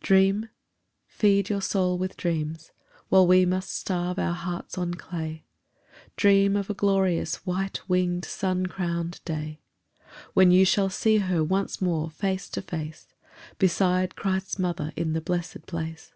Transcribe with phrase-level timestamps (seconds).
[0.00, 0.48] Dream?
[1.06, 2.72] Feed your soul With dreams,
[3.10, 5.44] while we must starve our hearts on clay,
[6.16, 9.60] Dream of a glorious white winged sun crowned day
[10.32, 13.08] When you shall see her once more face to face
[13.58, 16.14] Beside Christ's Mother in the blessed place!